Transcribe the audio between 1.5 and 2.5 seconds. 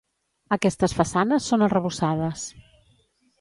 són arrebossades.